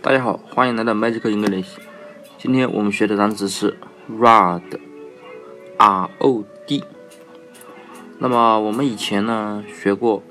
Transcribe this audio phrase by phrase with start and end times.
[0.00, 1.70] 大家好，欢迎来到 Magic English。
[2.38, 3.76] 今天我们学的单词是
[4.08, 6.84] rod，r o d。
[8.18, 10.22] 那么我们以前呢学过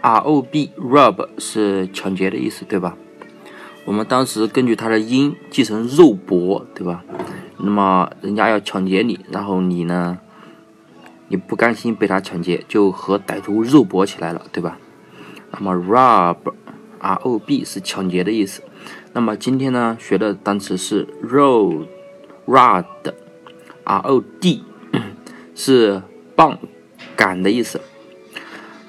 [0.00, 2.96] R-O-B，rob 是抢劫的意思，对吧？
[3.84, 7.04] 我们当时根据它的音记成肉搏，对吧？
[7.58, 10.18] 那么人家要抢劫你，然后你呢，
[11.28, 14.78] 你不甘心被他抢劫，就和歹徒肉搏起来了，对吧？
[15.52, 18.64] 那么 rob，R-O-B 是抢劫的意思。
[19.12, 21.06] 那么今天呢学的单词是
[22.46, 23.04] rod，R-O-D
[25.54, 26.02] 是
[26.36, 26.58] 棒、
[27.16, 27.80] 杆的意思。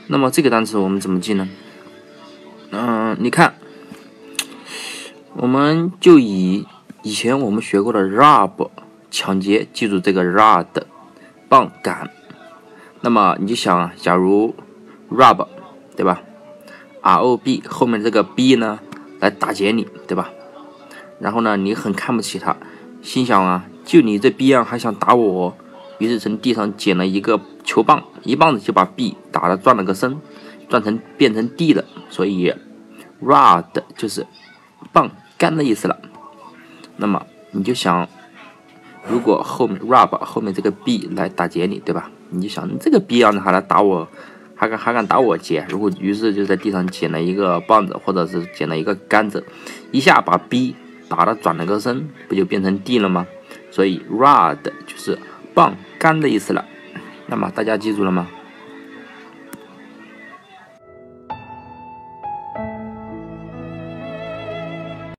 [0.07, 1.49] 那么这个单词我们怎么记呢？
[2.71, 3.55] 嗯，你看，
[5.33, 6.65] 我们就以
[7.03, 8.69] 以前我们学过的 rob
[9.09, 10.67] 抢劫，记住这个 rod
[11.49, 12.09] 棒、杆。
[13.01, 14.53] 那么你就想，假如
[15.09, 15.47] rob
[15.95, 16.21] 对吧
[17.01, 18.79] ？R-O-B 后面这个 B 呢？
[19.21, 20.29] 来打劫你，对吧？
[21.19, 22.57] 然后呢，你很看不起他，
[23.01, 25.55] 心想啊，就你这逼样还想打我？
[25.99, 30.19] 于是从地上捡了一个球棒，一棒子就把 B 打的转了个身，
[30.67, 31.85] 转成变成 D 了。
[32.09, 32.51] 所以
[33.23, 34.25] ，rod 就是
[34.91, 35.99] 棒杆的意思了。
[36.97, 38.09] 那么你就想，
[39.07, 42.09] 如果后面 rob 后面这个 B 来打劫你，对吧？
[42.31, 44.07] 你就想，这个逼样子还来打我？
[44.61, 45.65] 还敢还敢打我姐？
[45.69, 49.43] 如果于是就在地上捡了一个棒子，或者是捡了一个杆子，
[49.89, 50.75] 一下把 B
[51.09, 53.25] 打的转了个身，不就变成 D 了吗？
[53.71, 55.17] 所以 rod 就是
[55.55, 56.63] 棒杆的意思了。
[57.25, 58.27] 那么大家记住了吗？